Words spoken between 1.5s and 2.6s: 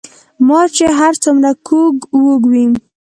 کوږ وږ